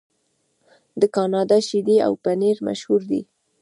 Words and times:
د 1.01 1.03
کاناډا 1.15 1.57
شیدې 1.67 1.97
او 2.05 2.13
پنیر 2.23 2.57
مشهور 2.67 3.01
دي. 3.11 3.21